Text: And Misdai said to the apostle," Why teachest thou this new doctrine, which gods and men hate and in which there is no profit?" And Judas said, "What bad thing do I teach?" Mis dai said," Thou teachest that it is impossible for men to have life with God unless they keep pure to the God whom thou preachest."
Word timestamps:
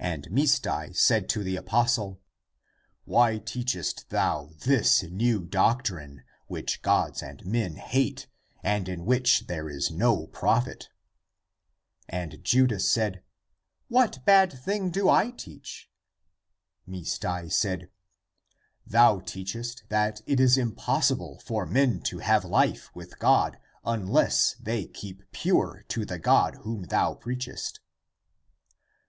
And 0.00 0.26
Misdai 0.28 0.92
said 0.96 1.28
to 1.28 1.44
the 1.44 1.54
apostle," 1.54 2.20
Why 3.04 3.38
teachest 3.38 4.10
thou 4.10 4.50
this 4.58 5.04
new 5.04 5.44
doctrine, 5.44 6.24
which 6.48 6.82
gods 6.82 7.22
and 7.22 7.46
men 7.46 7.76
hate 7.76 8.26
and 8.64 8.88
in 8.88 9.04
which 9.04 9.46
there 9.46 9.68
is 9.70 9.88
no 9.88 10.26
profit?" 10.26 10.88
And 12.08 12.42
Judas 12.42 12.90
said, 12.90 13.22
"What 13.86 14.24
bad 14.24 14.52
thing 14.52 14.90
do 14.90 15.08
I 15.08 15.30
teach?" 15.30 15.88
Mis 16.84 17.16
dai 17.16 17.46
said," 17.46 17.88
Thou 18.84 19.20
teachest 19.20 19.84
that 19.90 20.22
it 20.26 20.40
is 20.40 20.58
impossible 20.58 21.38
for 21.38 21.66
men 21.66 22.00
to 22.06 22.18
have 22.18 22.44
life 22.44 22.90
with 22.96 23.16
God 23.20 23.60
unless 23.84 24.56
they 24.58 24.86
keep 24.86 25.22
pure 25.30 25.84
to 25.86 26.04
the 26.04 26.18
God 26.18 26.56
whom 26.62 26.82
thou 26.86 27.14
preachest." 27.14 27.78